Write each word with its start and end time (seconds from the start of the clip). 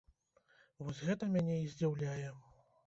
Вось 0.87 1.03
гэта 1.11 1.31
мяне 1.37 1.61
і 1.61 1.71
здзіўляе. 1.77 2.29